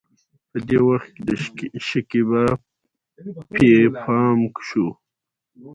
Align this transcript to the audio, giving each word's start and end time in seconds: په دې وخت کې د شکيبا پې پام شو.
په 0.51 0.57
دې 0.67 0.79
وخت 0.87 1.09
کې 1.17 1.23
د 1.27 1.75
شکيبا 1.87 2.45
پې 3.53 3.71
پام 4.03 4.39
شو. 4.67 4.87